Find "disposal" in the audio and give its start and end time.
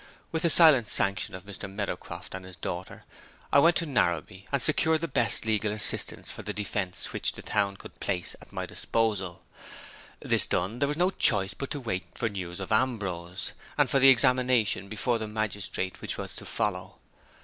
8.65-9.43